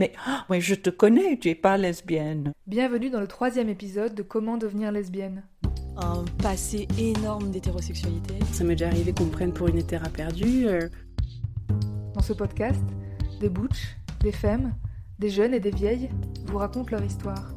[0.00, 2.52] Mais oh, je te connais, tu es pas lesbienne.
[2.66, 5.44] Bienvenue dans le troisième épisode de Comment devenir lesbienne.
[5.98, 8.34] Un passé énorme d'hétérosexualité.
[8.52, 10.66] Ça m'est déjà arrivé qu'on me prenne pour une hétéra perdue.
[10.66, 10.88] Euh.
[12.14, 12.82] Dans ce podcast,
[13.40, 14.74] des butch, des femmes,
[15.18, 16.08] des jeunes et des vieilles
[16.46, 17.54] vous racontent leur histoire.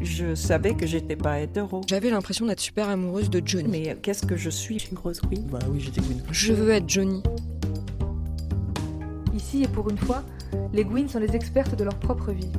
[0.00, 1.82] Je savais que j'étais pas hétéro.
[1.86, 3.68] J'avais l'impression d'être super amoureuse de Johnny.
[3.68, 4.78] Mais qu'est-ce que je suis?
[4.78, 5.44] Je suis une grosse queen.
[5.50, 6.22] Bah oui, j'étais queen.
[6.30, 7.22] Je veux être Johnny.
[9.34, 10.24] Ici et pour une fois,
[10.72, 12.50] les Gwyn sont les expertes de leur propre vie.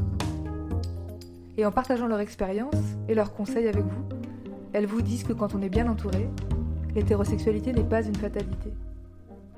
[1.58, 2.76] Et en partageant leur expérience
[3.08, 4.04] et leurs conseils avec vous,
[4.74, 6.30] elles vous disent que quand on est bien entouré,
[6.96, 8.74] l'hétérosexualité n'est pas une fatalité.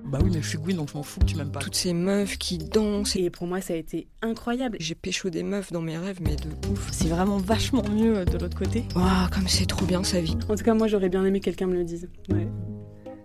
[0.05, 1.59] Bah oui, mais je suis Gwyn donc je m'en fous que tu m'aimes pas.
[1.59, 3.15] Toutes ces meufs qui dansent.
[3.15, 4.77] Et pour moi, ça a été incroyable.
[4.79, 6.89] J'ai pécho des meufs dans mes rêves, mais de ouf.
[6.91, 8.85] C'est vraiment vachement mieux euh, de l'autre côté.
[8.95, 10.37] Waouh, comme c'est trop bien sa vie.
[10.47, 12.09] En tout cas, moi, j'aurais bien aimé que quelqu'un me le dise.
[12.29, 12.47] Ouais.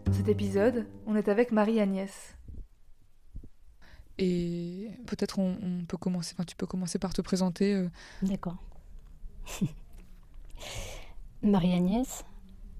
[0.04, 2.10] Dans cet épisode, on est avec Marie-Agnès.
[4.18, 7.74] Et peut-être on, peut commencer, enfin, tu peux commencer par te présenter.
[7.74, 7.88] Euh.
[8.22, 8.56] D'accord.
[11.42, 12.24] Marie-Agnès,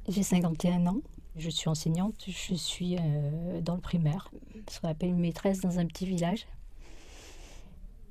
[0.09, 1.01] j'ai 51 ans.
[1.37, 4.31] Je suis enseignante, je suis euh, dans le primaire,
[4.71, 6.47] ce qu'on appelle maîtresse dans un petit village.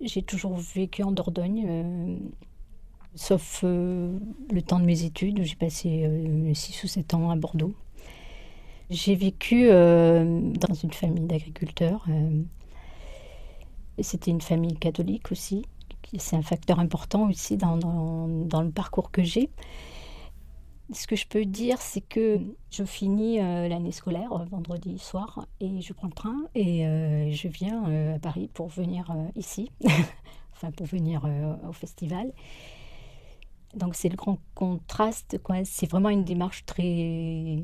[0.01, 2.17] J'ai toujours vécu en Dordogne, euh,
[3.15, 6.05] sauf le temps de mes études, où j'ai passé
[6.53, 7.73] 6 ou 7 ans à Bordeaux.
[8.89, 12.05] J'ai vécu dans une famille d'agriculteurs.
[14.01, 15.65] C'était une famille catholique aussi.
[16.17, 19.49] C'est un facteur important aussi dans, dans, le parcours que j'ai.
[20.91, 25.47] Ce que je peux dire, c'est que je finis euh, l'année scolaire euh, vendredi soir
[25.59, 29.71] et je prends le train et euh, je viens à Paris pour venir ici,
[30.53, 31.25] enfin pour venir
[31.67, 32.31] au festival.
[33.75, 35.39] Donc c'est le grand contraste.
[35.63, 37.63] C'est vraiment une démarche très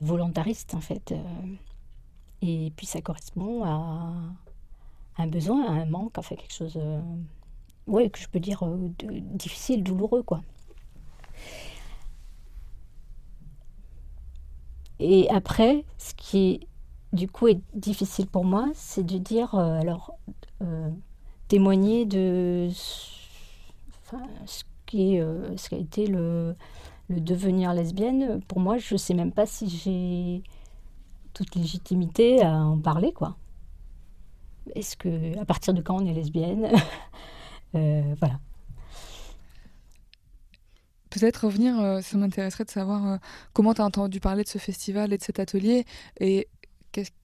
[0.00, 1.14] volontariste en fait.
[2.42, 4.12] Et puis ça correspond à,
[5.18, 10.22] un besoin, un manque, enfin quelque chose, euh, que je peux dire euh, difficile, douloureux,
[10.22, 10.42] quoi.
[14.98, 16.66] Et après, ce qui
[17.12, 20.12] du coup est difficile pour moi, c'est de dire, euh, alors,
[21.48, 26.56] témoigner de ce, qui a été le,
[27.08, 28.40] le devenir lesbienne.
[28.48, 30.42] Pour moi, je ne sais même pas si j'ai
[31.34, 33.36] toute légitimité à en parler, quoi.
[34.74, 36.70] Est-ce que, à partir de quand on est lesbienne?
[37.74, 38.38] Euh, Voilà.
[41.10, 43.16] Peut-être revenir, euh, ça m'intéresserait de savoir euh,
[43.52, 45.84] comment tu as entendu parler de ce festival et de cet atelier
[46.20, 46.48] et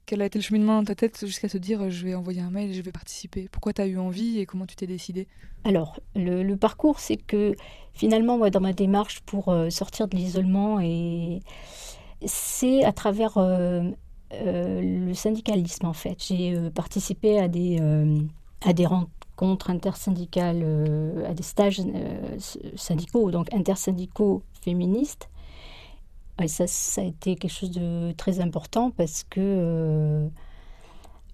[0.05, 2.51] quel a été le cheminement dans ta tête jusqu'à te dire je vais envoyer un
[2.51, 3.49] mail et je vais participer?
[3.51, 5.29] Pourquoi tu as eu envie et comment tu t'es décidé
[5.65, 7.55] Alors, le, parcours, c'est que
[7.95, 11.41] finalement, moi, dans ma démarche pour sortir de l'isolement, et
[12.27, 13.39] c'est à travers
[14.41, 16.23] le syndicalisme en fait.
[16.23, 18.19] J'ai euh, participé à des, euh,
[18.63, 20.65] à des rencontres intersyndicales,
[21.29, 21.83] à des stages
[22.77, 25.29] syndicaux, donc intersyndicaux féministes.
[26.41, 30.29] Et ça, ça a été quelque chose de très important parce que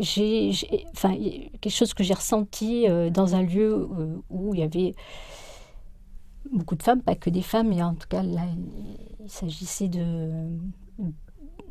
[0.01, 0.53] j'ai,
[0.93, 1.15] enfin,
[1.61, 3.89] quelque chose que j'ai ressenti dans un lieu
[4.31, 4.95] où il y avait
[6.53, 10.49] beaucoup de femmes, pas que des femmes, mais en tout cas il s'agissait de,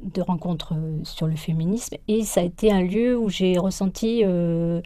[0.03, 4.23] de rencontres euh, sur le féminisme et ça a été un lieu où j'ai ressenti
[4.23, 4.81] euh,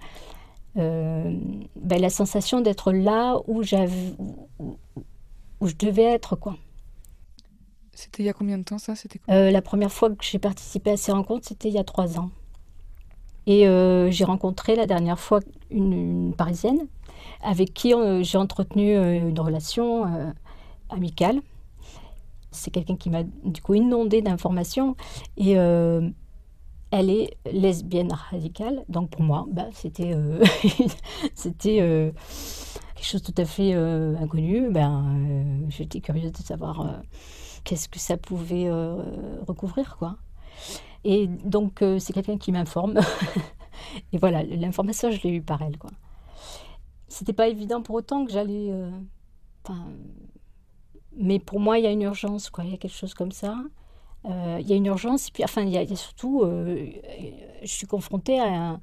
[0.78, 1.36] euh,
[1.76, 4.16] ben, la sensation d'être là où j'avais
[4.60, 6.56] où, je devais être quoi.
[7.94, 8.96] C'était il y a combien de temps ça?
[8.96, 12.18] C'était La première fois que j'ai participé à ces rencontres, c'était il y a trois
[12.18, 12.32] ans.
[13.46, 13.66] Et
[14.10, 15.40] j'ai rencontré la dernière fois
[15.70, 16.88] une, Parisienne
[17.44, 20.34] avec qui j'ai entretenu une relation
[20.90, 21.42] amicale
[22.52, 24.96] c'est quelqu'un qui m'a du coup inondé d'informations
[25.38, 26.10] et euh,
[26.92, 28.84] elle est lesbienne radicale.
[28.90, 30.44] Donc pour moi, bah, c'était euh,
[31.34, 32.12] c'était euh,
[32.96, 34.70] quelque chose de tout à fait inconnu.
[34.70, 37.02] Ben, j'étais curieuse de savoir
[37.64, 38.70] qu'est-ce que ça pouvait
[39.48, 40.18] recouvrir, quoi.
[41.04, 43.00] Et donc c'est quelqu'un qui m'informe.
[44.14, 45.90] et voilà, l'information je l'ai eue par elle, quoi.
[47.08, 48.72] C'était pas évident pour autant que j'allais
[51.18, 52.64] mais pour moi, il y a une urgence, quoi.
[52.64, 53.58] Il y a quelque chose comme ça.
[54.26, 56.88] Euh, il y a une urgence, et puis, enfin, il y a, surtout, euh,
[57.62, 58.80] je suis confrontée à,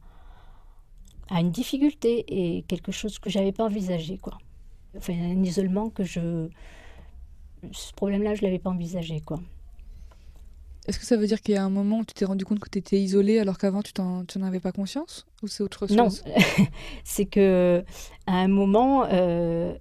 [1.31, 4.39] à, une difficulté et quelque chose que j'avais pas envisagé, quoi.
[4.97, 6.49] Enfin, un isolement que je.
[7.73, 9.41] Ce problème-là, je l'avais pas envisagé, quoi.
[10.89, 12.61] Est-ce que ça veut dire qu'il y a un moment où tu t'es rendu compte
[12.61, 15.27] que tu étais isolée alors qu'avant tu n'en avais pas conscience?
[15.43, 15.95] Ou c'est autre chose?
[15.95, 16.09] Non,
[17.05, 17.85] c'est que
[18.27, 19.75] à un moment, euh,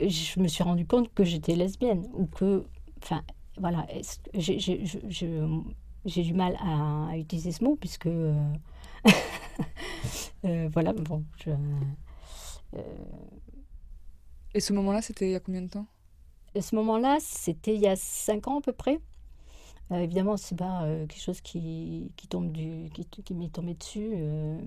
[0.00, 2.64] je me suis rendu compte que j'étais lesbienne ou que,
[3.02, 3.22] enfin,
[3.58, 3.86] voilà,
[4.34, 8.34] j'ai du mal à, utiliser ce mot puisque, euh,
[10.44, 11.50] euh, voilà, bon, je,
[12.74, 12.82] Euh,
[14.52, 15.86] Et ce moment-là, c'était il y a combien de temps?
[16.60, 19.00] Ce moment-là, c'était il y a cinq ans à peu près.
[19.92, 24.12] Évidemment, c'est pas quelque chose qui, qui tombe du, qui, qui m'est tombé dessus.
[24.16, 24.60] euh,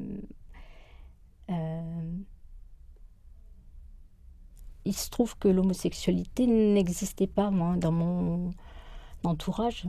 [4.92, 8.52] il se trouve que l'homosexualité n'existait pas moi, dans mon
[9.24, 9.88] entourage,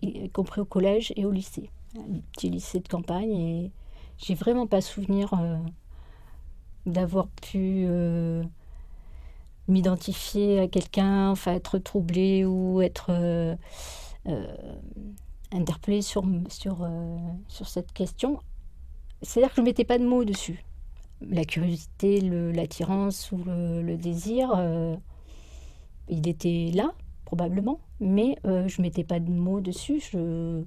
[0.00, 1.68] y compris au collège et au lycée,
[1.98, 3.30] un petit lycée de campagne.
[3.30, 3.72] Et
[4.16, 5.58] j'ai vraiment pas souvenir euh,
[6.86, 8.42] d'avoir pu euh,
[9.68, 13.54] m'identifier à quelqu'un, enfin être troublée ou être euh,
[14.28, 14.56] euh,
[15.52, 16.88] interpellée sur, sur,
[17.48, 18.40] sur cette question.
[19.20, 20.64] C'est-à-dire que je ne mettais pas de mots dessus.
[21.20, 24.96] La curiosité, l'attirance ou le, désir, euh,
[26.08, 26.92] il était là,
[27.24, 30.00] probablement, mais euh, je ne mettais pas de mots dessus.
[30.12, 30.62] Je...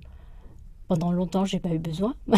[0.87, 2.15] Pendant longtemps, j'ai pas eu besoin.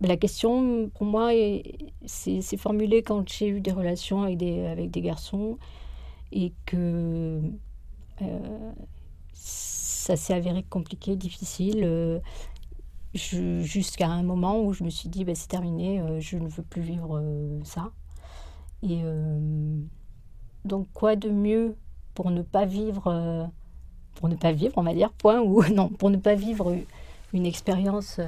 [0.00, 5.00] La question, pour moi, est- c'est c'est formulé quand j'ai eu des relations avec des,
[5.00, 5.58] garçons
[6.32, 7.40] et que
[8.22, 8.72] euh,
[9.34, 12.20] ça s'est avéré compliqué, difficile, je-
[13.14, 16.62] jusqu'à un moment où je me suis dit, bah, c'est terminé, euh, je ne veux
[16.62, 17.90] plus vivre euh, ça.
[18.82, 19.78] Et euh,
[20.64, 21.76] donc, quoi de mieux
[22.14, 23.50] pour ne pas vivre,
[24.16, 26.76] pour ne pas vivre, on va dire, point, ou non, pour ne pas vivre
[27.32, 28.20] une expérience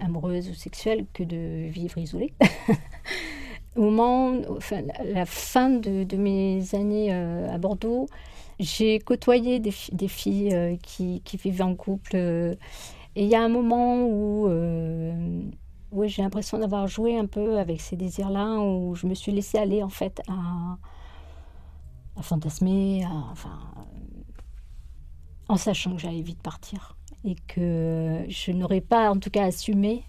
[0.00, 2.32] amoureuse ou sexuelle que de vivre isolé.
[3.76, 8.06] Au moment, enfin, la- fin de, mes années à Bordeaux,
[8.58, 12.56] j'ai côtoyé des, fi- des filles qui, qui vivaient en couple.
[13.16, 15.40] Et il y a un moment où, euh,
[16.04, 19.82] j'ai l'impression d'avoir joué un peu avec ces désirs-là, où je me suis laissée aller
[19.82, 20.76] en fait à,
[22.20, 23.58] fantasmer, enfin,
[25.48, 30.04] en sachant que j'allais vite partir et que je n'aurais pas en tout cas assumé,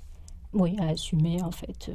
[0.51, 1.93] oui, à assumer en fait, euh,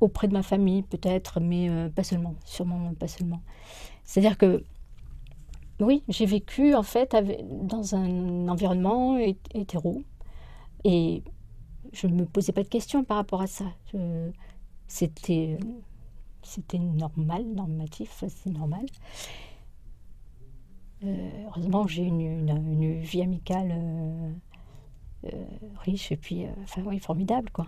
[0.00, 3.40] auprès de ma famille peut-être, mais euh, pas seulement, sûrement pas seulement.
[4.04, 4.62] C'est-à-dire que
[5.80, 7.16] oui, j'ai vécu en fait
[7.62, 10.02] dans un environnement hé- hétéro
[10.84, 11.22] et
[11.92, 13.64] je ne me posais pas de questions par rapport à ça.
[14.86, 15.58] C'était
[16.78, 18.86] normal, normatif, c'est normal.
[21.04, 24.30] Euh, heureusement, j'ai une, une, vie amicale euh,
[25.26, 25.44] euh,
[25.80, 27.66] riche et puis, enfin oui, formidable quoi.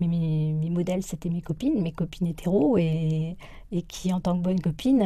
[0.00, 3.36] Mais mes, mes modèles, c'était mes copines, mes copines hétéros et,
[3.72, 5.02] et qui, en tant que bonne copine,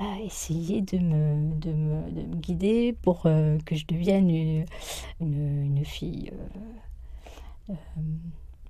[0.00, 4.64] a essayé de me, de me, de me guider pour euh, que je devienne une,
[5.20, 8.02] une, fille euh, euh,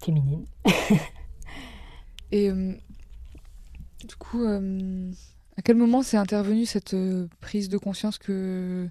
[0.03, 0.44] féminine.
[2.32, 6.94] Et du coup, à quel moment s'est intervenue cette
[7.41, 8.88] prise de conscience que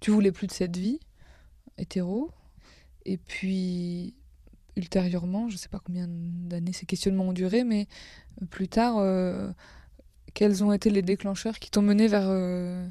[0.00, 0.98] tu voulais plus de cette vie
[1.78, 2.32] hétéro?
[3.04, 4.14] Et puis,
[4.76, 7.86] ultérieurement, je sais pas combien d'années ces questionnements ont duré, mais
[8.50, 8.96] plus tard,
[10.34, 12.86] quels ont été les déclencheurs qui t'ont mené vers euh,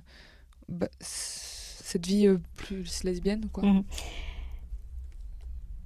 [0.67, 3.63] bah, cette vie euh, plus lesbienne quoi?
[3.63, 3.83] Mhm.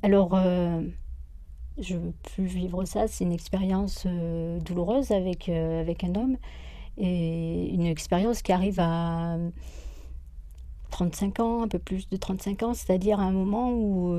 [0.01, 0.81] Alors, euh,
[1.77, 3.07] je veux plus vivre ça.
[3.07, 4.05] C'est une expérience
[4.65, 6.37] douloureuse avec, avec un homme.
[6.97, 9.37] Et une expérience qui arrive à
[10.91, 14.13] 35 ans, un peu plus de 35 ans, c'est-à-dire à un moment où,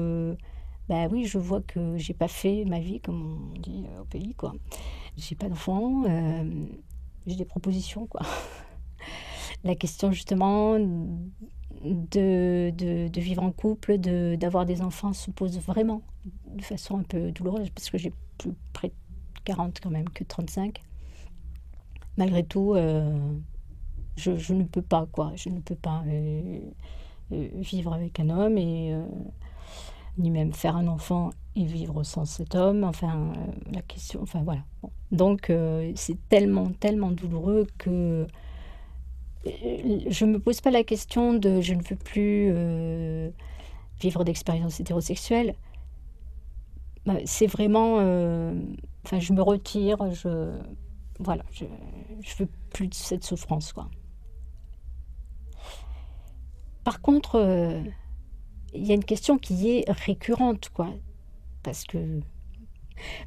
[0.88, 4.34] bah oui, je vois que j'ai pas fait ma vie, comme on dit au pays,
[4.34, 4.54] quoi.
[5.18, 6.04] J'ai pas d'enfant,
[7.26, 8.22] j'ai des propositions, quoi.
[9.64, 10.78] La question, justement,
[11.84, 16.02] de, de, vivre en couple, d'avoir des enfants se pose vraiment
[16.46, 18.94] de façon un peu douloureuse, parce que j'ai plus près de
[19.44, 20.82] 40 quand même que 35.
[22.16, 23.32] Malgré tout, euh,
[24.16, 25.32] je, je ne peux pas, quoi.
[25.34, 26.60] Je ne peux pas euh,
[27.32, 28.94] euh, vivre avec un homme et
[30.18, 32.84] ni même faire un enfant et vivre sans cet homme.
[32.84, 34.64] Enfin, euh, la question, enfin voilà.
[35.12, 38.26] Donc, euh, c'est tellement, tellement douloureux que
[39.46, 42.52] euh, je me pose pas la question de je ne veux plus
[44.00, 45.54] vivre d'expériences hétérosexuelles.
[47.06, 47.96] Bah, C'est vraiment,
[49.04, 50.50] enfin, je me retire, je,
[51.20, 51.66] voilà, je,
[52.38, 53.88] veux plus de cette souffrance, quoi.
[56.82, 57.82] Par contre,
[58.74, 60.90] il y a une question qui est récurrente, quoi,
[61.64, 62.20] parce que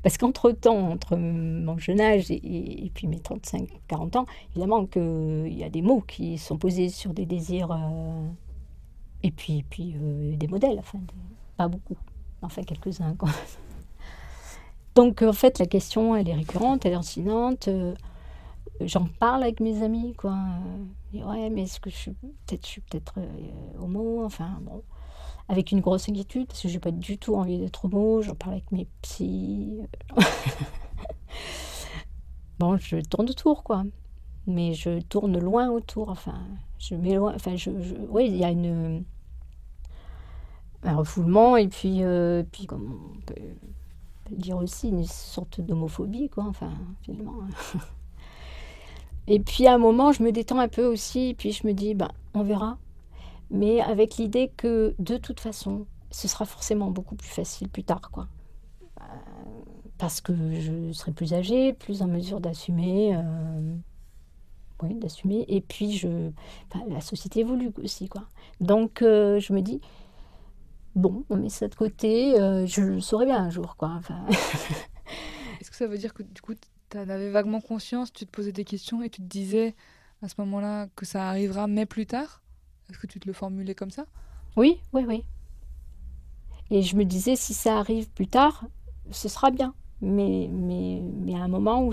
[0.01, 5.53] parce qu'entre-temps, entre mon jeune âge et, et- et puis mes 35-40 ans, évidemment qu'il
[5.53, 8.27] y a des mots qui sont posés sur des désirs euh,
[9.24, 11.00] et puis, puis euh, des modèles, enfin,
[11.58, 11.98] pas beaucoup,
[12.41, 13.15] enfin quelques-uns.
[14.96, 17.67] Donc en fait, la question, elle est récurrente, elle est incidente.
[17.67, 17.94] euh,
[18.82, 20.34] J'en parle avec mes amis, quoi.
[20.34, 22.12] Euh, dis, ouais, mais est-ce que je suis
[22.46, 24.84] peut-être, peut-être euh, homo, enfin bon.
[25.50, 28.54] Avec une grosse inquiétude, parce que j'ai pas du tout envie d'être homo, j'en parle
[28.54, 29.80] avec mes psys.
[32.60, 33.86] bon, je tourne autour, quoi.
[34.46, 36.39] Mais je tourne loin autour, enfin,
[36.80, 37.56] je m'éloigne, enfin,
[38.10, 39.04] oui, il y a une...
[40.84, 43.36] un refoulement, et puis, euh, puis comme on peut
[44.32, 47.39] dire aussi, une sorte d'homophobie, quoi, enfin, finalement.
[49.27, 51.74] et puis à un moment, je me détends un peu aussi, et puis je me
[51.74, 52.77] dis, ben, on verra
[53.50, 58.10] mais avec l'idée que de toute façon, ce sera forcément beaucoup plus facile plus tard,
[58.12, 58.27] quoi.
[59.01, 59.04] Euh,
[59.98, 63.75] parce que je serai plus âgée, plus en mesure d'assumer, euh,
[64.84, 65.46] oui, d'assumer.
[65.48, 66.32] Et puis je,
[66.88, 68.24] la société évolue aussi, quoi.
[68.62, 69.82] Donc euh, je me dis,
[70.96, 74.00] bon, on met ça de côté, je le saurai bien un jour, quoi.
[75.62, 76.54] Est-ce que ça veut dire que du coup,
[76.89, 79.75] tu en avais vaguement conscience, tu te posais des questions et tu te disais
[80.22, 82.42] à ce moment-là que ça arrivera, mais plus tard?
[82.89, 84.06] Est-ce que tu te le formulais comme ça?
[84.56, 85.24] Oui, oui, oui.
[86.70, 88.65] Et je me disais, si ça arrive plus tard,
[89.12, 89.74] ce sera bien.
[90.01, 91.91] Mais, mais, mais à un moment où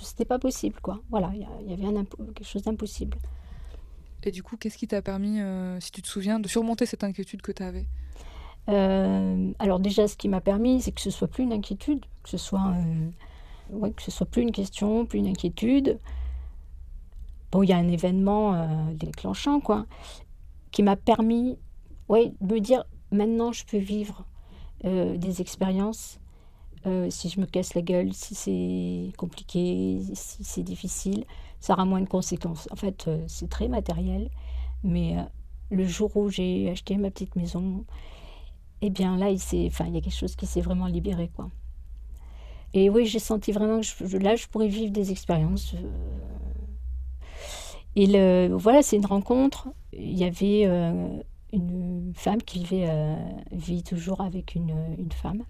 [0.00, 1.00] c'était pas possible, quoi.
[1.10, 3.18] Voilà, il y, avait un quelque chose d'impossible.
[4.22, 7.04] Et du coup, qu'est-ce qui t'a permis, euh, si tu te souviens, de surmonter cette
[7.04, 7.86] inquiétude que tu avais
[8.68, 12.30] euh, Alors déjà, ce qui m'a permis, c'est que ce soit plus une inquiétude, que
[12.30, 13.10] ce soit, euh,
[13.70, 15.98] ouais, que ce soit plus une question, plus une inquiétude.
[17.52, 19.86] Bon, il y a un événement déclenchant, quoi
[20.74, 21.56] qui m'a permis
[22.08, 24.26] ouais, de me dire maintenant je peux vivre
[24.84, 26.18] euh, des expériences.
[26.84, 31.24] Euh, si je me casse la gueule, si c'est compliqué, si c'est difficile,
[31.60, 32.68] ça aura moins de conséquences.
[32.72, 34.28] En fait, euh, c'est très matériel,
[34.82, 35.16] mais
[35.70, 37.84] le jour où j'ai acheté ma petite maison,
[38.82, 39.38] eh bien là, il,
[39.68, 41.30] enfin, il y a quelque chose qui s'est vraiment libéré.
[41.36, 41.50] Quoi.
[42.74, 45.76] Et oui, j'ai senti vraiment que là, je pourrais vivre des expériences
[47.96, 49.68] et le, voilà, c'est une rencontre.
[49.92, 51.08] Il y avait euh,
[51.52, 53.14] une femme qui vivait, euh,
[53.52, 55.44] vit toujours avec une, une, femme.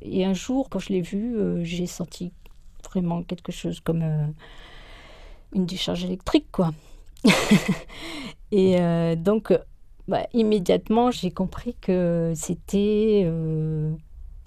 [0.00, 2.32] Et un jour, quand je l'ai vue, euh, j'ai senti
[2.84, 4.02] vraiment quelque chose comme
[5.52, 6.72] une décharge électrique, quoi.
[8.52, 8.78] et
[9.16, 9.52] donc,
[10.06, 13.30] bah, immédiatement, j'ai compris que c'était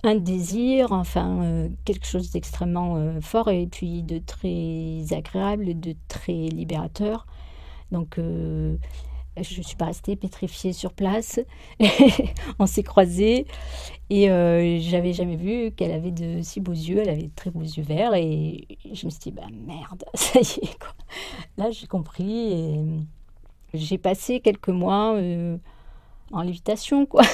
[0.04, 5.96] un désir, enfin euh, quelque chose d'extrêmement euh, fort et puis de très agréable, de
[6.08, 7.28] très libérateur.
[7.92, 8.76] Donc euh,
[9.38, 11.40] je ne suis pas restée pétrifiée sur place.
[12.60, 13.46] On s'est croisés
[14.10, 14.28] et
[14.82, 17.00] j'avais jamais vu qu'elle avait de si beaux yeux.
[17.00, 20.40] Elle avait de très beaux yeux verts et je me suis dit, bah merde, ça
[20.40, 20.80] y est.
[20.80, 20.94] Quoi.
[21.58, 22.80] Là j'ai compris et
[23.74, 25.18] j'ai passé quelques mois
[26.32, 27.24] en lévitation, quoi.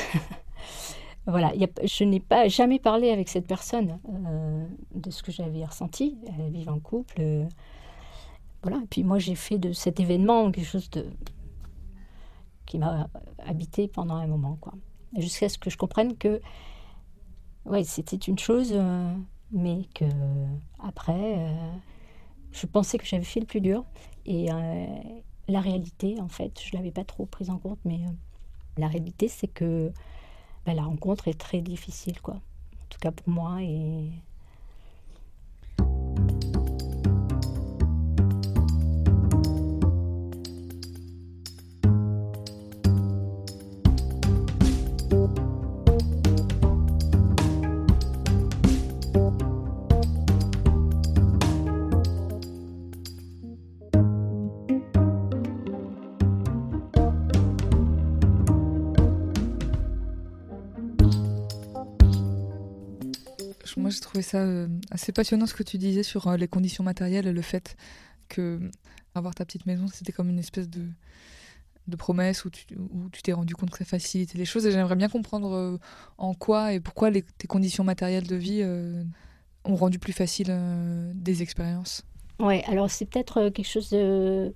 [1.27, 1.51] Voilà,
[1.83, 4.65] je n'ai pas jamais parlé avec cette personne euh,
[4.95, 6.17] de ce que j'avais ressenti.
[6.25, 7.17] Elle vit en couple.
[7.19, 7.45] Euh,
[8.63, 11.05] voilà, et puis moi j'ai fait de cet événement quelque chose de
[12.65, 13.09] qui m'a
[13.45, 14.73] habité pendant un moment, quoi.
[15.17, 16.41] Jusqu'à ce que je comprenne que,
[17.65, 19.13] ouais, c'était une chose, euh,
[19.51, 20.05] mais que
[20.79, 21.53] après,
[22.51, 23.85] je pensais que j'avais fait le plus dur.
[24.25, 24.47] Et
[25.47, 28.01] la réalité, en fait, je l'avais pas trop prise en compte, mais
[28.77, 29.93] la réalité, c'est que
[30.67, 32.35] ben, la rencontre est très difficile, quoi.
[32.35, 33.61] En tout cas pour moi.
[33.61, 34.09] Et
[64.21, 67.41] ça euh, assez passionnant ce que tu disais sur euh, les conditions matérielles et le
[67.41, 67.75] fait
[68.29, 68.59] que
[69.15, 70.85] avoir ta petite maison, c'était comme une espèce de,
[71.87, 74.65] de promesse où tu t'es rendu compte que ça facilitait les choses.
[74.65, 75.77] Et j'aimerais bien comprendre euh,
[76.17, 78.63] en quoi et pourquoi les, tes conditions matérielles de vie
[79.63, 80.55] ont rendu plus facile
[81.15, 82.03] des expériences.
[82.39, 84.53] Ouais, alors c'est peut-être quelque chose de.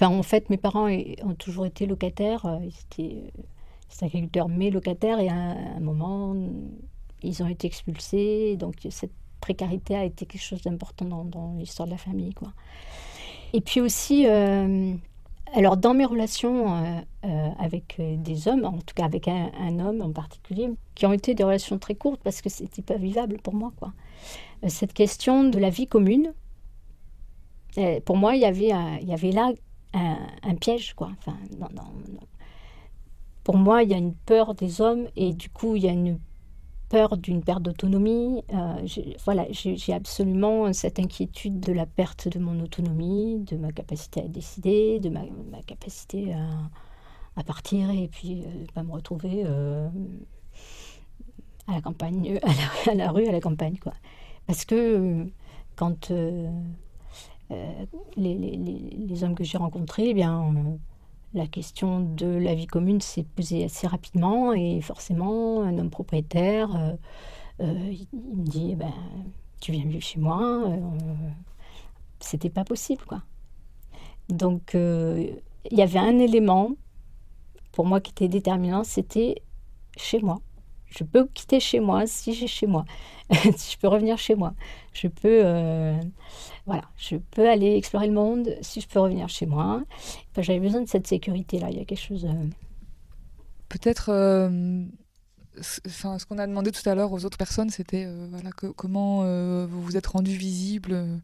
[0.00, 2.60] En fait, mes parents ont toujours été locataires.
[2.62, 2.74] Ils
[3.06, 3.32] étaient,
[4.02, 5.20] agriculteurs, mais locataires.
[5.20, 6.34] Et à un moment,
[7.22, 11.92] ils ont été expulsés, donc cette précarité a été quelque chose d'important dans, l'histoire de
[11.92, 12.32] la famille.
[12.32, 12.52] Quoi.
[13.52, 14.94] Et puis aussi, euh,
[15.52, 20.00] alors dans mes relations euh, euh, avec des hommes, en tout cas avec un, homme
[20.00, 23.54] en particulier, qui ont été des relations très courtes parce que c'était pas vivable pour
[23.54, 23.72] moi.
[23.78, 23.92] Quoi.
[24.68, 26.32] cette question de la vie commune,
[28.04, 29.52] pour moi, il y avait, là
[29.94, 30.94] un, piège.
[30.94, 31.10] Quoi.
[31.18, 31.36] Enfin,
[33.44, 35.92] pour moi, il y a une peur des hommes et du coup, il y a
[35.92, 36.18] une
[36.92, 38.44] peur d'une perte d'autonomie.
[38.52, 38.86] Euh,
[39.24, 44.28] voilà, j'ai absolument cette inquiétude de la perte de mon autonomie, de ma capacité à
[44.28, 45.22] décider, de ma,
[45.66, 46.34] capacité
[47.36, 49.88] à partir et puis euh, pas me retrouver euh,
[51.66, 53.94] à la campagne, à la, à la rue, à la campagne, quoi.
[54.46, 55.24] Parce que euh,
[55.76, 56.50] quand euh,
[57.50, 57.84] euh,
[58.16, 60.76] les, hommes que j'ai rencontrés, eh bien, euh,
[61.34, 66.74] la question de la vie commune s'est posée assez rapidement et forcément, un homme propriétaire,
[66.76, 66.92] euh,
[67.60, 68.92] euh, il, me dit, ben,
[69.60, 70.64] tu viens vivre chez moi.
[70.68, 70.78] euh,
[72.20, 73.22] C'était pas possible, quoi.
[74.28, 75.38] Donc, il
[75.70, 76.72] y avait un élément
[77.72, 79.42] pour moi qui était déterminant, c'était
[79.96, 80.40] chez moi.
[80.86, 82.84] Je peux quitter chez moi si j'ai chez moi.
[83.56, 84.54] si je peux revenir chez moi.
[84.92, 85.98] Je peux, euh,
[86.66, 89.82] voilà, je peux aller explorer le monde si je peux revenir chez moi.
[90.30, 91.68] Enfin, J'avais besoin de cette sécurité-là.
[91.70, 92.24] Il y a quelque chose.
[92.26, 92.46] euh,
[93.68, 94.84] Peut-être, euh,
[95.86, 99.20] enfin, ce qu'on a demandé tout à l'heure aux autres personnes, c'était voilà, que- comment
[99.66, 101.20] vous vous êtes rendu visible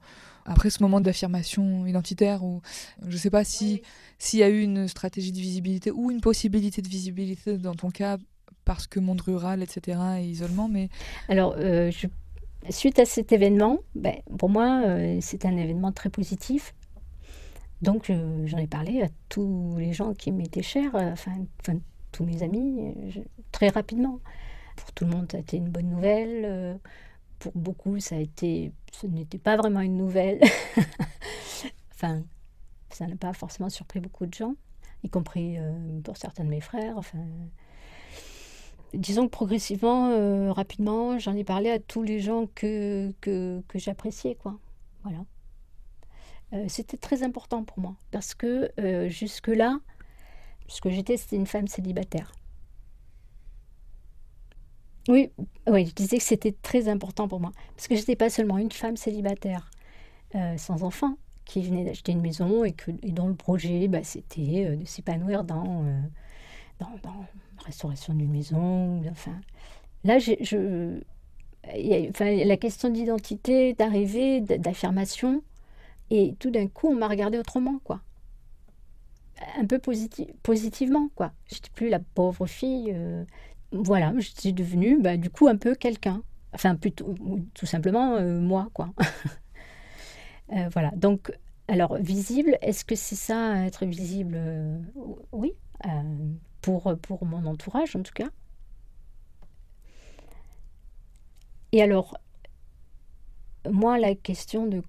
[0.46, 2.42] après ce moment d'affirmation identitaire.
[2.44, 2.62] Ou,
[3.02, 3.82] je ne sais pas si
[4.18, 7.90] s'il y a eu une stratégie de visibilité ou une possibilité de visibilité dans ton
[7.90, 8.16] cas
[8.64, 9.98] parce que monde rural, etc.
[10.20, 10.88] et isolement, mais
[11.28, 12.06] Alors, euh, je-
[12.70, 16.74] suite à cet événement, ben, pour moi, euh, c'est un événement très positif.
[17.82, 18.10] Donc,
[18.44, 21.32] j'en ai parlé à tous les gens qui m'étaient chers, euh, enfin,
[22.12, 23.22] tous mes amis, euh,
[23.52, 24.20] très rapidement.
[24.76, 26.42] Pour tout le monde, ça a été une bonne nouvelle.
[26.44, 26.74] euh,
[27.38, 30.40] pour beaucoup, ça a été, ce n'était pas vraiment une nouvelle.
[31.92, 32.22] enfin,
[32.90, 34.54] ça n'a pas forcément surpris beaucoup de gens,
[35.04, 35.56] y compris
[36.02, 36.98] pour certains de mes frères.
[38.94, 43.12] Disons que progressivement, euh, rapidement, j'en ai parlé à tous les gens que,
[43.74, 44.36] j'appréciais.
[45.02, 45.24] Voilà.
[46.54, 49.78] Euh, c'était très important pour moi, parce que euh, jusque-là,
[50.66, 52.32] ce que j'étais, c'était une femme célibataire.
[55.08, 55.30] Oui,
[55.66, 58.58] oui, je disais que c'était très important pour moi, parce que je n'étais pas seulement
[58.58, 59.70] une femme célibataire
[60.58, 61.16] sans enfant,
[61.46, 65.86] qui venait d'acheter une maison et, dont le projet, bah, c'était de s'épanouir dans,
[66.80, 66.90] dans,
[67.58, 69.02] la restauration d'une maison.
[69.10, 69.40] Enfin,
[70.04, 71.00] là, je,
[71.64, 75.42] la question d'identité est arrivée, d- d'affirmation,
[76.10, 78.00] et tout d'un coup, on m'a regardé autrement, quoi.
[79.56, 81.32] Un peu positi- positivement, quoi.
[81.48, 82.92] Je n'étais plus la pauvre fille.
[82.94, 83.24] euh,
[83.72, 86.22] voilà, je suis devenue, bah, du coup, un peu quelqu'un.
[86.54, 88.90] Enfin, plutôt, ou tout simplement, euh, moi, quoi.
[90.52, 91.30] Euh, voilà, donc,
[91.68, 94.38] alors, visible, est-ce que c'est ça, être visible
[95.32, 95.52] Oui,
[96.62, 98.28] pour, pour mon entourage, en tout cas.
[101.72, 102.16] Et alors,
[103.70, 104.82] moi, la question de,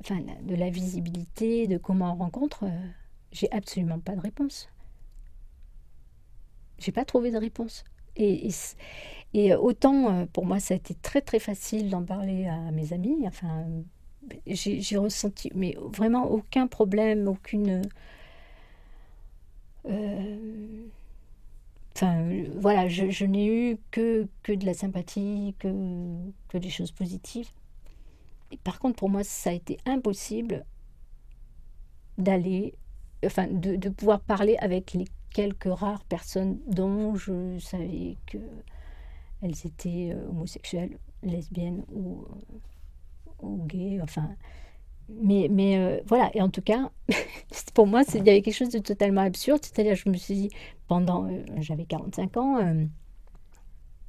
[0.00, 2.88] enfin, de la visibilité, de comment on rencontre, euh,
[3.32, 4.68] j'ai absolument pas de réponse.
[6.78, 7.84] J'ai pas trouvé de réponse.
[8.16, 8.48] Et,
[9.34, 12.92] et, autant, euh, pour moi, ça a été très très facile d'en parler à mes
[12.92, 13.24] amis.
[13.26, 13.66] Enfin,
[14.46, 17.82] j'ai ressenti, mais vraiment aucun problème, aucune.
[19.86, 20.86] euh,
[21.96, 22.26] Enfin,
[22.56, 25.68] voilà, je, n'ai eu que, que de la sympathie, que,
[26.48, 27.48] que des choses positives.
[28.50, 30.64] Et par contre, pour moi, ça a été impossible
[32.18, 32.74] d'aller,
[33.24, 38.38] enfin, de, de pouvoir parler avec les quelques rares personnes dont je savais que
[39.42, 42.24] elles étaient euh, homosexuelles, lesbiennes ou,
[43.40, 44.34] ou gays, enfin.
[45.08, 46.90] Mais, mais euh, voilà, et en tout cas,
[47.74, 49.60] pour moi, il y avait quelque chose de totalement absurde.
[49.62, 50.50] C'est-à-dire, je me suis dit,
[50.88, 52.84] pendant, euh, j'avais 45 ans, euh,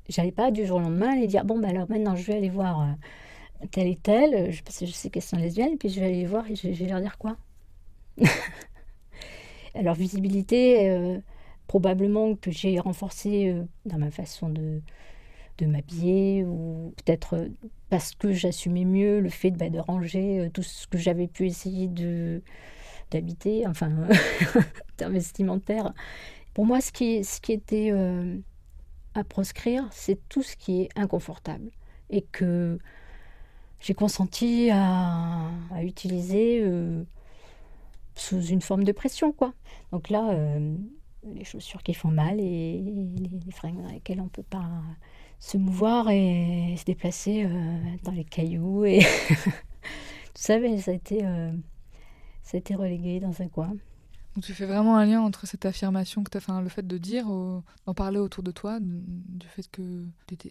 [0.09, 2.49] j'allais pas du jour au lendemain aller dire, bon, ben alors maintenant, je vais aller
[2.49, 5.99] voir euh, tel et tel, je, parce que je sais qu'elles sont lesbiennes, puis je
[5.99, 7.37] vais aller les voir et je, vais leur dire quoi?
[9.75, 11.19] Alors, visibilité,
[11.67, 13.53] probablement que j'ai renforcé
[13.85, 14.81] dans ma façon de,
[15.57, 17.49] de m'habiller, ou peut-être
[17.89, 21.45] parce que j'assumais mieux le fait bah, de ranger euh, tout ce que j'avais pu
[21.45, 22.41] essayer de
[23.11, 23.91] d'habiter, enfin,
[24.99, 25.93] vestimentaires.
[26.55, 28.37] Pour moi, ce qui, ce qui était euh,
[29.13, 31.69] à proscrire, c'est tout ce qui est inconfortable
[32.09, 32.79] et que
[33.79, 35.51] j'ai consenti à,
[35.83, 37.03] utiliser euh,
[38.15, 39.53] sous une forme de pression, quoi.
[39.91, 40.35] Donc là,
[41.23, 44.81] les chaussures qui font mal et les, les fringues dans lesquelles on ne peut pas
[45.39, 50.93] se mouvoir et se déplacer euh, dans les cailloux et tout ça, mais ça a
[50.93, 51.51] été, euh,
[52.43, 53.73] ça a été relégué dans un coin.
[54.35, 56.97] Donc tu fais vraiment un lien entre cette affirmation que tu as le fait de
[56.97, 57.25] dire,
[57.85, 59.81] d'en parler autour de toi, du fait que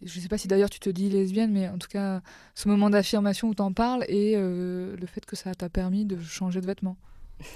[0.02, 2.22] je sais pas si d'ailleurs tu te dis lesbienne, mais en tout cas
[2.54, 6.06] ce moment d'affirmation où tu en parles et euh, le fait que ça t'a permis
[6.06, 6.96] de changer de vêtements.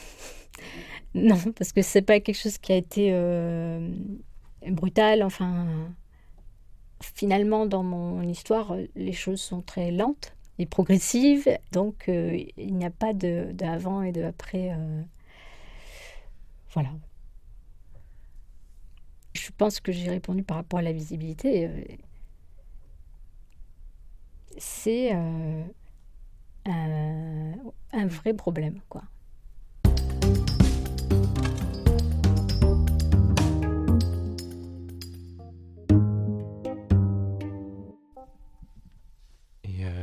[1.15, 3.89] Non, parce que c'est pas quelque chose qui a été euh,
[4.67, 5.23] brutal.
[5.23, 5.67] Enfin,
[7.03, 11.49] finalement, dans mon histoire, les choses sont très lentes et progressives.
[11.73, 14.73] Donc, euh, il n'y a pas d'avant et de après.
[14.73, 15.03] euh,
[16.73, 16.91] voilà.
[19.35, 21.67] Je pense que j'ai répondu par rapport à la visibilité.
[21.67, 21.83] euh,
[24.59, 25.63] C'est euh,
[26.67, 27.55] un,
[27.93, 29.03] un vrai problème, quoi.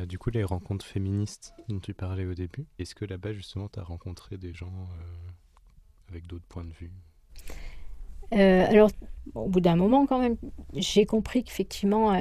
[0.06, 3.68] Euh, du coup, les rencontres féministes dont tu parlais au début, est-ce que là-bas, justement,
[3.68, 6.92] tu as rencontré des gens euh, avec d'autres points de vue?
[8.34, 8.90] Euh, alors,
[9.36, 10.38] au bout d'un moment, quand même,
[10.74, 12.14] j'ai compris qu'effectivement,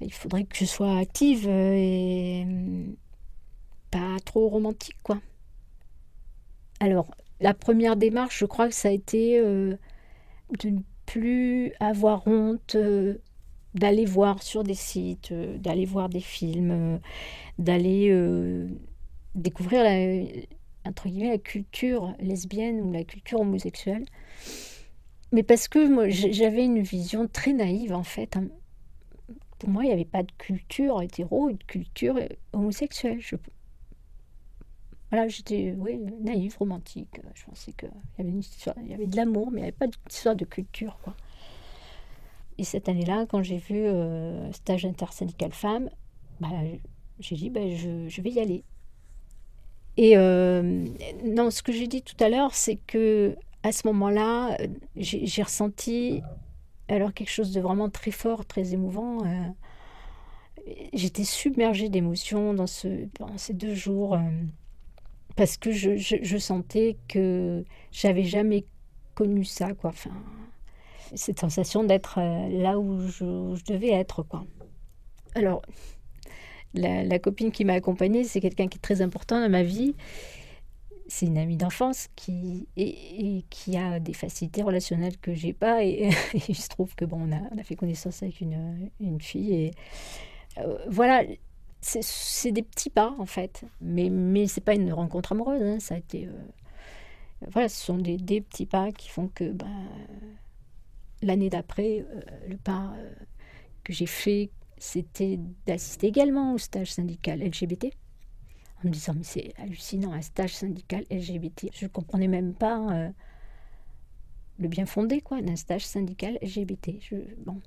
[0.00, 2.86] il faudrait que je sois active et euh,
[3.90, 5.20] pas trop romantique, quoi.
[6.80, 9.78] Alors, la première démarche, je crois que ça a été de
[10.64, 12.76] ne plus avoir honte
[13.74, 16.98] d'aller voir sur des sites, euh, d'aller voir des films, euh,
[17.58, 18.68] d'aller euh,
[19.34, 24.04] découvrir la, culture lesbienne ou la culture homosexuelle.
[25.32, 28.36] Mais parce que moi, j'avais une vision très naïve, en fait.
[28.36, 28.46] hein.
[29.58, 32.18] Pour moi, il n'y avait pas de culture hétéro de culture
[32.52, 33.20] homosexuelle.
[35.10, 35.74] Voilà, j'étais
[36.20, 37.20] naïve, romantique.
[37.34, 40.36] Je pensais qu'il y avait y avait de l'amour, mais il n'y avait pas d'histoire
[40.36, 41.16] de culture, quoi.
[42.58, 45.90] Et cette année-là, quand j'ai vu euh, stage intersyndical femmes,
[46.40, 46.48] bah,
[47.18, 48.64] j'ai dit, bah, je, vais y aller.
[49.96, 50.86] Et euh,
[51.24, 54.58] non, ce que j'ai dit tout à l'heure, c'est que à ce moment-là,
[54.96, 56.20] j'ai ressenti
[56.88, 59.24] alors quelque chose de vraiment très fort, très émouvant.
[59.24, 59.48] euh,
[60.92, 63.08] J'étais submergée d'émotions dans ces
[63.52, 64.20] deux jours euh,
[65.36, 68.64] parce que je, sentais que j'avais jamais
[69.14, 69.92] connu ça, quoi.
[71.14, 74.44] Cette sensation d'être euh, là où je, devais être, quoi.
[75.34, 75.62] Alors,
[76.74, 79.94] la, copine qui m'a accompagnée, c'est quelqu'un qui est très important dans ma vie.
[81.06, 85.84] C'est une amie d'enfance qui, et, qui a des facilités relationnelles que j'ai pas.
[85.84, 89.54] Et, et il se trouve que bon, on a, fait connaissance avec une, une fille.
[89.54, 89.70] Et
[90.58, 91.22] euh, voilà,
[91.80, 93.62] c'est- des petits pas en fait.
[93.80, 95.62] Mais, mais c'est pas une rencontre amoureuse.
[95.62, 95.78] hein.
[95.80, 96.26] Ça a été.
[96.26, 96.30] euh,
[97.50, 99.66] voilà, ce sont des, des petits pas qui font que ben,
[101.24, 103.12] l'année d'après, euh, le pas euh,
[103.82, 107.86] que j'ai fait, c'était d'assister également au stage syndical LGBT.
[108.82, 111.70] En me disant, mais c'est hallucinant, un stage syndical LGBT.
[111.72, 113.08] Je ne comprenais même pas euh,
[114.58, 116.92] le bien fondé quoi, d'un stage syndical LGBT.
[117.44, 117.60] Bon.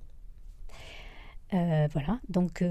[1.51, 2.61] Voilà, donc.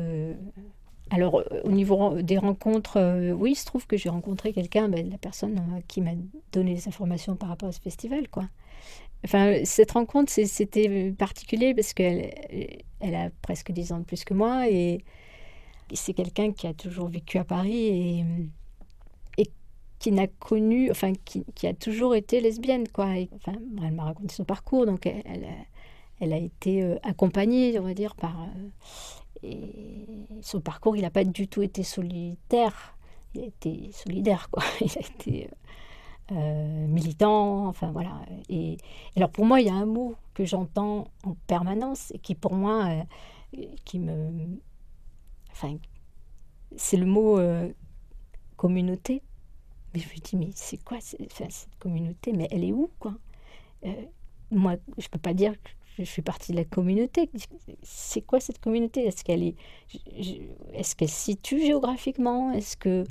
[1.10, 5.18] alors, au niveau des rencontres, oui, il se trouve que j'ai rencontré quelqu'un, ben, la
[5.18, 6.12] personne qui m'a
[6.52, 8.48] donné des informations par rapport à ce festival, quoi.
[9.24, 12.32] Enfin, cette rencontre, c'était particulier parce qu'elle
[13.00, 15.04] elle a presque 10 ans de plus que moi et,
[15.94, 18.24] c'est quelqu'un qui a toujours vécu à Paris et,
[19.98, 23.06] qui n'a connu, enfin, qui, a toujours été lesbienne, quoi.
[23.34, 28.14] Enfin, elle m'a raconté son parcours, donc elle, a, été euh, accompagnée, on va dire,
[28.14, 28.46] par.
[29.44, 29.56] euh,
[30.42, 32.96] son parcours, il n'a pas du tout été solitaire,
[33.34, 34.62] il a été solidaire, quoi.
[34.80, 35.48] Été.
[36.32, 36.34] Euh,
[36.86, 38.20] euh, militant, enfin voilà.
[38.48, 38.78] Et,
[39.16, 42.54] alors pour moi, il y a un mot que j'entends en permanence et qui pour
[42.54, 44.30] moi, euh, qui me,
[45.50, 45.76] enfin,
[46.76, 47.72] c'est le mot euh,
[48.56, 49.22] communauté.
[49.94, 52.32] Mais je me dis, mais c'est quoi cette communauté?
[52.32, 53.14] Mais elle est où, quoi?
[53.84, 53.92] Euh,
[54.50, 57.30] Moi, je peux pas dire que je fais partie de la communauté.
[57.82, 59.06] C'est quoi cette communauté?
[59.06, 59.54] Est-ce qu'elle est,
[60.74, 62.52] est-ce qu'elle se situe géographiquement?
[62.52, 63.04] Est-ce que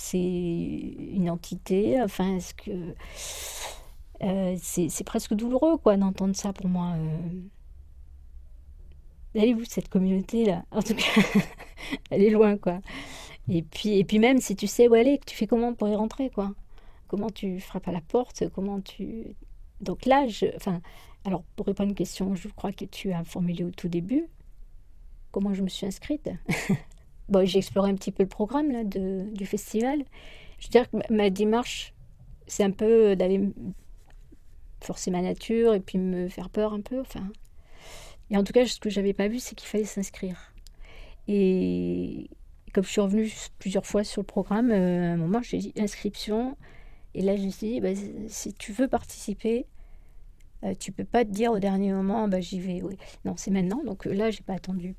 [0.00, 2.94] c'est une entité Enfin, est-ce que
[4.22, 6.94] euh, c'est presque douloureux, quoi, d'entendre ça pour moi.
[6.96, 7.40] euh.
[9.54, 11.22] Où cette communauté là En tout cas,
[12.10, 12.80] elle est loin, quoi.
[13.48, 15.88] Et puis, et puis même si tu sais où elle est, tu fais comment pour
[15.88, 16.52] y rentrer, quoi?
[17.08, 18.48] Comment tu frappes à la porte?
[18.50, 19.36] Comment tu
[19.80, 20.80] donc là, je, enfin,
[21.24, 24.26] alors pour répondre à une question, je crois que tu as formulé au tout début.
[25.32, 26.30] Comment je me suis inscrite?
[27.44, 30.04] J'ai exploré un petit peu le programme là, du festival.
[30.58, 31.94] Je veux dire que ma, ma démarche,
[32.46, 33.52] c'est un peu d'aller m-
[34.82, 37.00] forcer ma nature et puis me faire peur un peu.
[37.00, 37.28] Enfin,
[38.30, 40.52] et en tout cas, ce que j'avais pas vu, c'est qu'il fallait s'inscrire.
[41.28, 42.30] Et
[42.74, 45.72] comme je suis revenue plusieurs fois sur le programme, euh, à un moment, j'ai dit
[45.78, 46.56] inscription.
[47.14, 47.90] Et là, je me suis dit, bah,
[48.28, 49.66] si tu veux participer,
[50.64, 52.82] euh, tu peux pas te dire au dernier moment, bah, j'y vais.
[53.24, 53.82] Non, c'est maintenant.
[53.84, 54.94] Donc euh, là, j'ai pas attendu.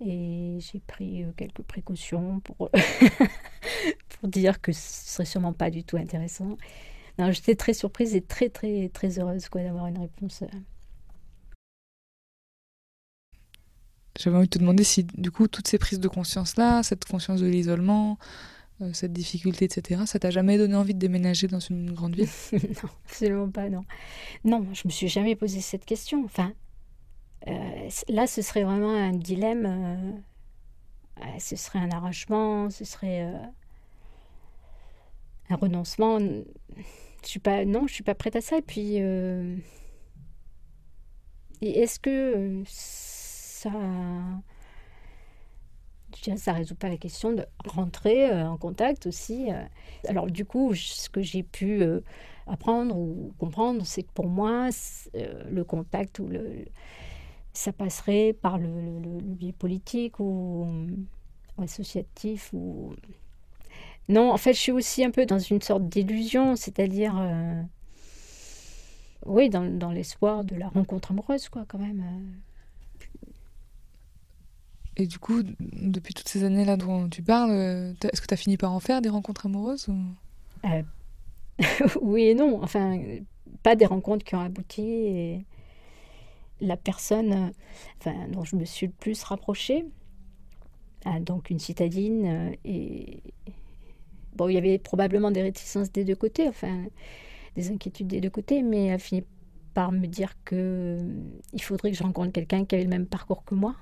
[0.00, 2.70] Et j'ai pris euh, quelques précautions pour,
[4.20, 4.80] pour dire que ce
[5.14, 6.56] serait sûrement pas du tout intéressant.
[7.30, 10.42] J'étais très surprise et très, très, très heureuse quoi, d'avoir une réponse.
[10.42, 10.46] euh.
[14.18, 17.40] J'avais envie de te demander si, du coup, toutes ces prises de conscience-là, cette conscience
[17.40, 18.18] de l'isolement,
[18.82, 20.02] euh, cette difficulté, etc.
[20.06, 22.28] Ça t'a jamais donné envie de déménager dans une grande ville?
[22.52, 23.84] Non, absolument pas, non.
[24.44, 26.24] Non, je me suis jamais posé cette question.
[26.24, 26.52] Enfin,
[28.08, 29.66] là, ce serait vraiment un dilemme.
[29.66, 30.12] euh,
[31.24, 33.36] euh, ce serait un arrachement, ce serait euh,
[35.50, 36.18] un renoncement.
[36.20, 38.58] Je suis pas, non, je suis pas prête à ça.
[38.58, 39.56] Et puis, euh,
[41.60, 43.70] est-ce que euh, ça,
[46.22, 49.52] dirais, ça résout pas la question de rentrer euh, en contact aussi.
[49.52, 49.62] euh.
[50.08, 52.00] Alors du coup, ce que j'ai pu euh,
[52.46, 54.68] apprendre ou comprendre, c'est que pour moi,
[55.14, 56.64] euh, le contact ou le,
[57.58, 58.68] ça passerait par le,
[59.00, 60.66] le- biais politique ou,
[61.58, 62.94] ou associatif ou
[64.08, 64.32] non.
[64.32, 67.62] En fait, je suis aussi un peu dans une sorte d'illusion, c'est-à-dire euh,
[69.26, 72.00] oui, dans, dans l'espoir de la rencontre amoureuse, quoi, quand même.
[72.00, 72.36] euh.
[74.96, 78.56] Et du coup, depuis toutes ces années-là dont tu parles, est-ce que tu as fini
[78.56, 79.96] par en faire des rencontres amoureuses ou...
[80.64, 80.82] Euh,
[82.02, 82.62] oui et non.
[82.62, 82.98] Enfin,
[83.62, 84.82] pas des rencontres qui ont abouti.
[84.82, 85.46] Et
[86.60, 87.52] la personne
[88.06, 89.84] euh, dont je me suis le plus rapprochée,
[91.04, 93.22] ah, donc une citadine, euh, et
[94.34, 96.84] bon, il y avait probablement des réticences des deux côtés, enfin,
[97.56, 99.24] des inquiétudes des deux côtés, mais elle a fini
[99.74, 101.12] par me dire que euh,
[101.52, 103.76] il faudrait que je rencontre quelqu'un qui avait le même parcours que moi.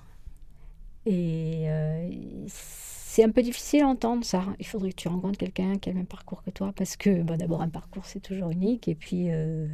[1.07, 2.11] Et euh,
[2.49, 4.45] c'est un peu difficile à entendre ça.
[4.59, 7.23] Il faudrait que tu rencontres quelqu'un qui a le même parcours que toi, parce que
[7.37, 9.69] d'abord un parcours c'est toujours unique, et puis euh,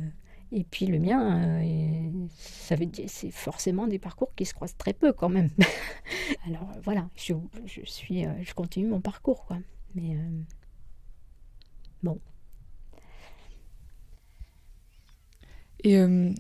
[0.53, 4.53] et puis le mien, euh, et ça veut dire c'est forcément des parcours qui se
[4.55, 5.49] croisent très peu quand même.
[6.47, 7.33] Alors euh, voilà, je,
[7.65, 9.59] je suis, euh, je continue mon parcours quoi.
[9.95, 10.43] Mais euh,
[12.03, 12.19] bon,
[15.85, 16.31] Et euh,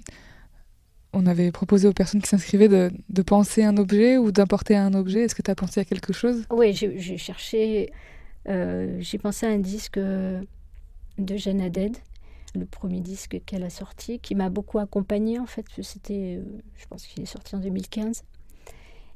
[1.12, 4.94] on avait proposé aux personnes qui s'inscrivaient de, de penser un objet ou d'importer un
[4.94, 5.22] objet.
[5.22, 6.44] Est-ce que tu as pensé à quelque chose?
[6.50, 7.90] Oui, j'ai cherché,
[8.46, 11.96] j'ai pensé à un disque de Jeanne Haddad,
[12.54, 15.66] le premier disque qu'elle a sorti, qui m'a beaucoup accompagnée en fait.
[15.82, 16.44] C'était, euh,
[16.76, 18.24] je pense qu'il est sorti en 2015.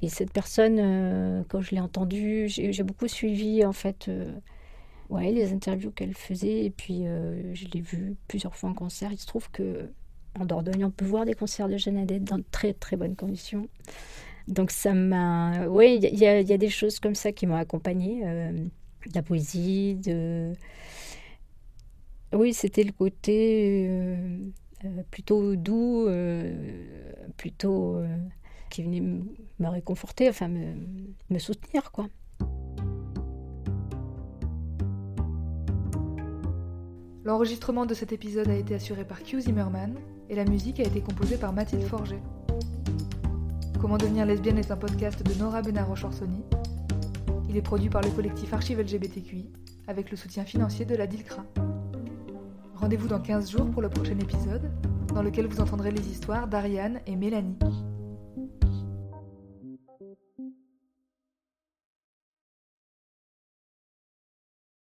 [0.01, 4.31] Et cette personne, euh, quand je l'ai entendue, j'ai beaucoup suivi en fait euh,
[5.09, 6.65] ouais, les interviews qu'elle faisait.
[6.65, 9.11] Et puis je l'ai vue plusieurs fois en concert.
[9.11, 9.89] Il se trouve que
[10.39, 13.15] en Dordogne, on peut voir des concerts de Jeanne Haddad dans de très très bonnes
[13.15, 13.67] conditions.
[14.47, 15.67] Donc ça m'a...
[15.67, 18.21] Oui, il y, y a- des choses comme ça qui m'ont accompagnée.
[18.23, 18.69] de
[19.15, 20.53] la poésie, de...
[22.33, 24.37] Oui, c'était le côté euh,
[24.83, 26.53] euh, plutôt doux, euh,
[27.37, 28.01] plutôt...
[28.69, 32.07] qui venait me réconforter, enfin me, soutenir, quoi.
[37.23, 39.95] L'enregistrement de cet épisode a été assuré par Q Zimmerman
[40.29, 42.19] et la musique a été composée par Mathilde Forger.
[43.81, 46.43] Comment devenir lesbienne est un podcast de Nora Benaroche-Orsoni.
[47.49, 49.49] Il est produit par le collectif Archive LGBTQI
[49.87, 51.45] avec le soutien financier de la DILCRA.
[52.79, 54.69] Rendez-vous dans 15 jours pour le prochain épisode,
[55.13, 57.57] dans lequel vous entendrez les histoires d'Ariane et Mélanie.